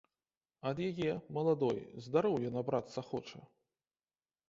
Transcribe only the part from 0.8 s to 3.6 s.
яе, маладой, здароўя набрацца хоча.